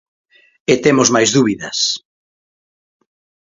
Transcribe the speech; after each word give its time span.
E 0.73 0.75
temos 0.83 1.09
máis 1.15 1.29
dúbidas... 1.37 1.77